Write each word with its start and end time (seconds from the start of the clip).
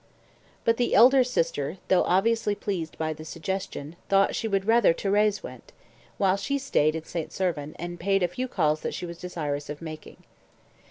But 0.65 0.77
the 0.77 0.95
elder 0.95 1.23
sister, 1.23 1.77
though 1.87 2.01
obviously 2.05 2.55
pleased 2.55 2.97
by 2.97 3.13
the 3.13 3.23
suggestion, 3.23 3.95
thought 4.09 4.33
she 4.33 4.47
would 4.47 4.65
rather 4.65 4.95
"Thérèse" 4.95 5.43
went, 5.43 5.73
while 6.17 6.37
she 6.37 6.57
stayed 6.57 6.95
in 6.95 7.03
St. 7.03 7.31
Servan 7.31 7.75
and 7.77 7.99
paid 7.99 8.23
a 8.23 8.27
few 8.27 8.47
calls 8.47 8.81
that 8.81 8.95
she 8.95 9.05
was 9.05 9.19
desirous 9.19 9.69
of 9.69 9.79
making. 9.79 10.17